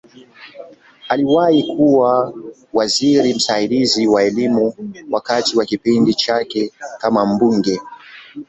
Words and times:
Aliwahi 1.07 1.63
kuwa 1.63 2.33
waziri 2.73 3.33
msaidizi 3.33 4.07
wa 4.07 4.23
Elimu 4.23 4.73
wakati 5.11 5.57
wa 5.57 5.65
kipindi 5.65 6.13
chake 6.13 6.71
kama 7.01 7.25
mbunge. 7.25 7.79